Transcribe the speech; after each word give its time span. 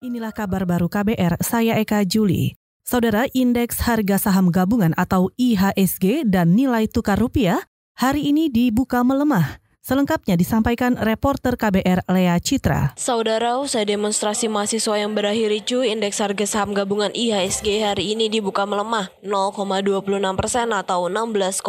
Inilah 0.00 0.32
kabar 0.32 0.64
baru 0.64 0.88
KBR, 0.88 1.44
saya 1.44 1.76
Eka 1.76 2.08
Juli. 2.08 2.56
Saudara, 2.80 3.28
indeks 3.36 3.84
harga 3.84 4.16
saham 4.16 4.48
gabungan 4.48 4.96
atau 4.96 5.28
IHSG 5.36 6.24
dan 6.24 6.56
nilai 6.56 6.88
tukar 6.88 7.20
rupiah 7.20 7.68
hari 8.00 8.32
ini 8.32 8.48
dibuka 8.48 9.04
melemah. 9.04 9.60
Selengkapnya 9.90 10.38
disampaikan 10.38 10.94
reporter 10.94 11.58
KBR 11.58 12.06
Lea 12.06 12.38
Citra. 12.38 12.94
Saudara, 12.94 13.58
usai 13.58 13.82
demonstrasi 13.82 14.46
mahasiswa 14.46 14.94
yang 14.94 15.18
berakhir 15.18 15.50
ricu, 15.50 15.82
indeks 15.82 16.22
harga 16.22 16.46
saham 16.46 16.78
gabungan 16.78 17.10
IHSG 17.10 17.82
hari 17.82 18.14
ini 18.14 18.30
dibuka 18.30 18.62
melemah 18.70 19.10
0,26 19.26 20.14
persen 20.38 20.70
atau 20.70 21.10
16,12 21.10 21.66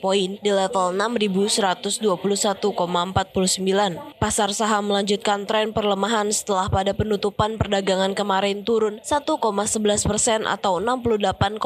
poin 0.00 0.40
di 0.40 0.48
level 0.48 0.96
6.121,49. 0.96 2.00
Pasar 4.16 4.56
saham 4.56 4.88
melanjutkan 4.88 5.44
tren 5.44 5.76
perlemahan 5.76 6.32
setelah 6.32 6.72
pada 6.72 6.96
penutupan 6.96 7.60
perdagangan 7.60 8.16
kemarin 8.16 8.64
turun 8.64 9.04
1,11 9.04 10.08
persen 10.08 10.48
atau 10.48 10.80
68,59 10.80 11.60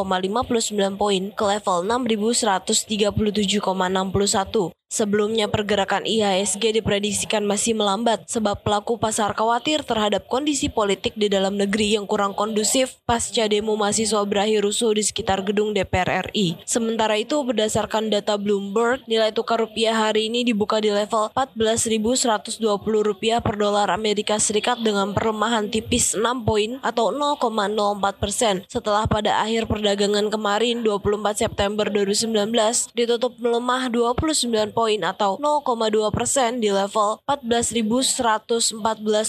poin 0.99 1.31
ke 1.31 1.45
level 1.47 1.87
6.137,61. 1.87 4.80
Sebelumnya 4.91 5.47
pergerakan 5.47 6.03
IHSG 6.03 6.83
diprediksikan 6.83 7.47
masih 7.47 7.79
melambat 7.79 8.27
sebab 8.27 8.59
pelaku 8.67 8.99
pasar 8.99 9.39
khawatir 9.39 9.87
terhadap 9.87 10.27
kondisi 10.27 10.67
politik 10.67 11.15
di 11.15 11.31
dalam 11.31 11.55
negeri 11.55 11.95
yang 11.95 12.11
kurang 12.11 12.35
kondusif 12.35 12.99
pasca 13.07 13.47
demo 13.47 13.79
mahasiswa 13.79 14.19
berakhir 14.27 14.67
rusuh 14.67 14.91
di 14.91 15.07
sekitar 15.07 15.47
gedung 15.47 15.71
DPR 15.71 16.35
RI. 16.35 16.59
Sementara 16.67 17.15
itu 17.23 17.39
berdasarkan 17.39 18.11
data 18.11 18.35
Bloomberg, 18.35 19.07
nilai 19.07 19.31
tukar 19.31 19.63
rupiah 19.63 19.95
hari 19.95 20.27
ini 20.27 20.43
dibuka 20.43 20.83
di 20.83 20.91
level 20.91 21.31
14.120 21.39 22.59
rupiah 22.83 23.39
per 23.39 23.55
dolar 23.55 23.95
Amerika 23.95 24.43
Serikat 24.43 24.83
dengan 24.83 25.15
perlemahan 25.15 25.71
tipis 25.71 26.19
6 26.19 26.27
poin 26.43 26.83
atau 26.83 27.15
0,04 27.15 28.19
persen 28.19 28.67
setelah 28.67 29.07
pada 29.07 29.39
akhir 29.39 29.71
perdagangan 29.71 30.27
kemarin 30.35 30.83
24 30.83 31.47
September 31.47 31.87
2019 31.87 32.91
ditutup 32.99 33.39
melemah 33.39 33.87
29 33.87 34.80
poin 34.81 35.05
atau 35.05 35.37
0,2 35.37 36.09
persen 36.09 36.57
di 36.57 36.73
level 36.73 37.21
14.114 37.29 38.81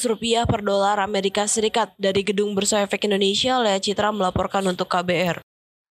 rupiah 0.07 0.47
per 0.47 0.63
dolar 0.63 0.95
Amerika 1.03 1.43
Serikat. 1.43 1.91
Dari 1.99 2.23
Gedung 2.23 2.55
Bursa 2.55 2.79
Efek 2.87 3.03
Indonesia, 3.03 3.59
Lea 3.59 3.83
Citra 3.83 4.15
melaporkan 4.15 4.63
untuk 4.63 4.87
KBR. 4.87 5.43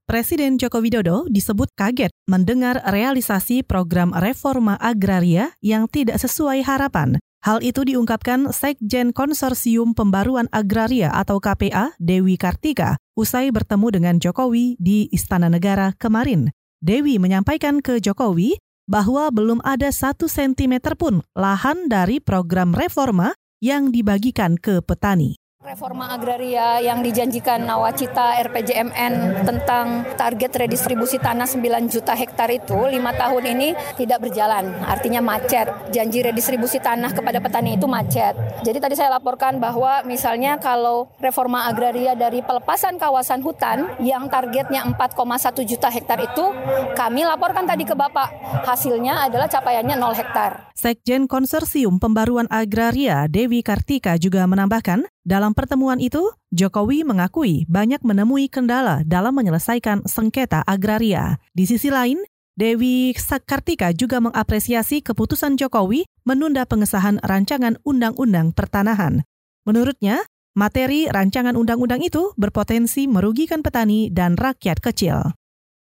Presiden 0.06 0.60
Joko 0.60 0.84
Widodo 0.84 1.24
disebut 1.32 1.72
kaget 1.74 2.12
mendengar 2.28 2.84
realisasi 2.84 3.64
program 3.64 4.12
reforma 4.12 4.76
agraria 4.78 5.56
yang 5.64 5.88
tidak 5.88 6.20
sesuai 6.20 6.62
harapan. 6.62 7.18
Hal 7.42 7.64
itu 7.64 7.86
diungkapkan 7.86 8.52
Sekjen 8.52 9.16
Konsorsium 9.16 9.96
Pembaruan 9.96 10.52
Agraria 10.52 11.14
atau 11.16 11.38
KPA 11.38 11.96
Dewi 11.98 12.38
Kartika 12.38 12.98
usai 13.18 13.50
bertemu 13.50 13.88
dengan 13.94 14.16
Jokowi 14.18 14.78
di 14.78 15.08
Istana 15.10 15.48
Negara 15.50 15.96
kemarin. 15.98 16.54
Dewi 16.86 17.18
menyampaikan 17.18 17.82
ke 17.82 17.98
Jokowi 17.98 18.62
bahwa 18.86 19.30
belum 19.34 19.62
ada 19.66 19.90
satu 19.94 20.26
sentimeter 20.26 20.98
pun 20.98 21.22
lahan 21.38 21.90
dari 21.90 22.22
program 22.22 22.74
reforma 22.74 23.34
yang 23.62 23.90
dibagikan 23.90 24.58
ke 24.58 24.82
petani. 24.82 25.45
Reforma 25.66 26.14
agraria 26.14 26.78
yang 26.78 27.02
dijanjikan 27.02 27.66
Nawacita 27.66 28.38
RPJMN 28.38 29.42
tentang 29.50 30.06
target 30.14 30.54
redistribusi 30.62 31.18
tanah 31.18 31.50
9 31.50 31.90
juta 31.90 32.14
hektar 32.14 32.54
itu 32.54 32.78
lima 32.86 33.10
tahun 33.18 33.50
ini 33.50 33.74
tidak 33.98 34.30
berjalan, 34.30 34.70
artinya 34.86 35.26
macet. 35.26 35.66
Janji 35.90 36.22
redistribusi 36.22 36.78
tanah 36.78 37.18
kepada 37.18 37.42
petani 37.42 37.82
itu 37.82 37.90
macet. 37.90 38.38
Jadi 38.62 38.78
tadi 38.78 38.94
saya 38.94 39.18
laporkan 39.18 39.58
bahwa 39.58 40.06
misalnya 40.06 40.62
kalau 40.62 41.10
reforma 41.18 41.66
agraria 41.66 42.14
dari 42.14 42.46
pelepasan 42.46 43.02
kawasan 43.02 43.42
hutan 43.42 43.90
yang 43.98 44.30
targetnya 44.30 44.86
4,1 44.94 45.66
juta 45.66 45.90
hektar 45.90 46.22
itu 46.22 46.46
kami 46.94 47.26
laporkan 47.26 47.66
tadi 47.66 47.90
ke 47.90 47.98
Bapak. 47.98 48.30
Hasilnya 48.70 49.26
adalah 49.26 49.50
capaiannya 49.50 49.98
0 49.98 50.14
hektar. 50.14 50.70
Sekjen 50.78 51.26
Konsorsium 51.26 51.98
Pembaruan 51.98 52.46
Agraria 52.54 53.26
Dewi 53.26 53.66
Kartika 53.66 54.22
juga 54.22 54.46
menambahkan 54.46 55.10
dalam 55.26 55.58
pertemuan 55.58 55.98
itu, 55.98 56.22
Jokowi 56.54 57.02
mengakui 57.02 57.66
banyak 57.66 58.06
menemui 58.06 58.46
kendala 58.46 59.02
dalam 59.10 59.34
menyelesaikan 59.34 60.06
sengketa 60.06 60.62
agraria. 60.62 61.42
Di 61.50 61.66
sisi 61.66 61.90
lain, 61.90 62.22
Dewi 62.54 63.10
Sakartika 63.18 63.90
juga 63.90 64.22
mengapresiasi 64.22 65.02
keputusan 65.02 65.58
Jokowi 65.58 66.06
menunda 66.30 66.70
pengesahan 66.70 67.18
rancangan 67.26 67.82
undang-undang 67.82 68.54
pertanahan. 68.54 69.26
Menurutnya, 69.66 70.22
materi 70.54 71.10
rancangan 71.10 71.58
undang-undang 71.58 72.06
itu 72.06 72.38
berpotensi 72.38 73.10
merugikan 73.10 73.66
petani 73.66 74.14
dan 74.14 74.38
rakyat 74.38 74.78
kecil. 74.78 75.34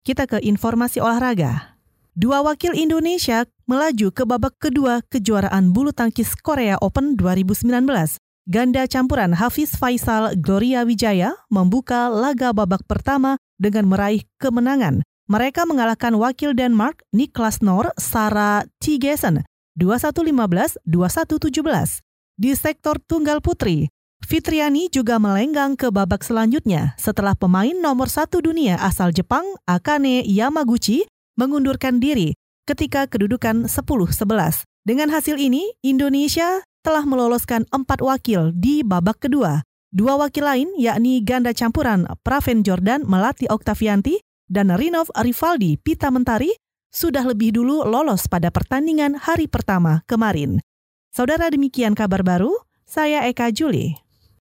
Kita 0.01 0.25
ke 0.25 0.41
informasi 0.41 0.97
olahraga. 0.97 1.77
Dua 2.17 2.41
wakil 2.41 2.73
Indonesia 2.73 3.45
melaju 3.69 4.09
ke 4.09 4.25
babak 4.25 4.57
kedua 4.57 5.05
kejuaraan 5.13 5.69
bulu 5.77 5.93
tangkis 5.93 6.33
Korea 6.41 6.81
Open 6.81 7.13
2019. 7.13 8.17
Ganda 8.47 8.87
campuran 8.87 9.35
Hafiz 9.35 9.75
Faisal 9.75 10.39
Gloria 10.39 10.87
Wijaya 10.87 11.35
membuka 11.51 12.07
laga 12.07 12.55
babak 12.55 12.79
pertama 12.87 13.35
dengan 13.59 13.91
meraih 13.91 14.23
kemenangan. 14.39 15.03
Mereka 15.27 15.67
mengalahkan 15.67 16.15
wakil 16.15 16.55
Denmark 16.55 17.03
Niklas 17.11 17.59
Nor 17.59 17.91
Sarah 17.99 18.63
Tigesen 18.79 19.43
21-15, 19.75 20.79
21-17. 20.87 21.99
Di 22.39 22.55
sektor 22.55 22.95
tunggal 23.03 23.43
putri, 23.43 23.91
Fitriani 24.23 24.87
juga 24.95 25.19
melenggang 25.19 25.75
ke 25.75 25.91
babak 25.91 26.23
selanjutnya 26.23 26.95
setelah 26.95 27.35
pemain 27.35 27.75
nomor 27.75 28.07
satu 28.07 28.39
dunia 28.39 28.79
asal 28.79 29.11
Jepang, 29.11 29.43
Akane 29.67 30.23
Yamaguchi, 30.23 31.03
mengundurkan 31.35 31.99
diri 31.99 32.31
ketika 32.63 33.11
kedudukan 33.11 33.67
10-11. 33.67 34.63
Dengan 34.87 35.11
hasil 35.11 35.35
ini, 35.35 35.75
Indonesia 35.83 36.63
telah 36.87 37.03
meloloskan 37.03 37.67
empat 37.67 37.99
wakil 37.99 38.55
di 38.55 38.79
babak 38.79 39.27
kedua. 39.27 39.59
Dua 39.91 40.15
wakil 40.15 40.47
lain 40.47 40.71
yakni 40.79 41.19
ganda 41.19 41.51
campuran 41.51 42.07
Praven 42.23 42.63
Jordan 42.63 43.03
Melati 43.03 43.43
Oktavianti 43.51 44.23
dan 44.47 44.71
Rinov 44.71 45.11
Rivaldi 45.11 45.75
Pita 45.75 46.07
Mentari 46.07 46.55
sudah 46.87 47.27
lebih 47.27 47.59
dulu 47.59 47.83
lolos 47.83 48.31
pada 48.31 48.47
pertandingan 48.55 49.19
hari 49.19 49.51
pertama 49.51 49.99
kemarin. 50.07 50.63
Saudara 51.11 51.51
demikian 51.51 51.91
kabar 51.91 52.23
baru, 52.23 52.55
saya 52.87 53.27
Eka 53.27 53.51
Juli. 53.51 54.06